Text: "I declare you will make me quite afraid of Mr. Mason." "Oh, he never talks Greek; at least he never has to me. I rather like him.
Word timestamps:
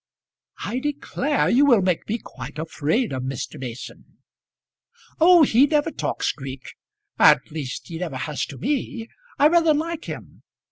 "I 0.65 0.79
declare 0.79 1.47
you 1.47 1.63
will 1.63 1.83
make 1.83 2.09
me 2.09 2.17
quite 2.17 2.57
afraid 2.57 3.13
of 3.13 3.21
Mr. 3.21 3.59
Mason." 3.59 4.17
"Oh, 5.19 5.43
he 5.43 5.67
never 5.67 5.91
talks 5.91 6.31
Greek; 6.31 6.69
at 7.19 7.51
least 7.51 7.87
he 7.89 7.99
never 7.99 8.17
has 8.17 8.43
to 8.47 8.57
me. 8.57 9.09
I 9.37 9.47
rather 9.47 9.75
like 9.75 10.05
him. 10.05 10.41